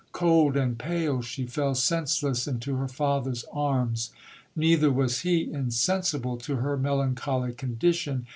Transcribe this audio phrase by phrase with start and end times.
[0.13, 4.09] Cold and pale, she fell senseless into her father's arms.
[4.55, 8.25] Neither was he insensible to her melancholy condition.